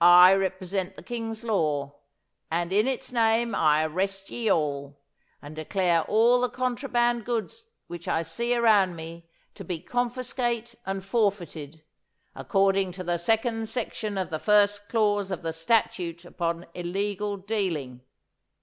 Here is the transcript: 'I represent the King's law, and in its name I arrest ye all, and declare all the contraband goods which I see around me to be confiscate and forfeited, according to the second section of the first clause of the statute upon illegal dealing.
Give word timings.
'I 0.00 0.32
represent 0.32 0.96
the 0.96 1.02
King's 1.02 1.44
law, 1.44 1.98
and 2.50 2.72
in 2.72 2.88
its 2.88 3.12
name 3.12 3.54
I 3.54 3.84
arrest 3.84 4.30
ye 4.30 4.50
all, 4.50 4.98
and 5.42 5.54
declare 5.54 6.04
all 6.04 6.40
the 6.40 6.48
contraband 6.48 7.26
goods 7.26 7.68
which 7.86 8.08
I 8.08 8.22
see 8.22 8.54
around 8.54 8.96
me 8.96 9.28
to 9.56 9.64
be 9.64 9.78
confiscate 9.80 10.74
and 10.86 11.04
forfeited, 11.04 11.82
according 12.34 12.92
to 12.92 13.04
the 13.04 13.18
second 13.18 13.68
section 13.68 14.16
of 14.16 14.30
the 14.30 14.38
first 14.38 14.88
clause 14.88 15.30
of 15.30 15.42
the 15.42 15.52
statute 15.52 16.24
upon 16.24 16.64
illegal 16.72 17.36
dealing. 17.36 18.00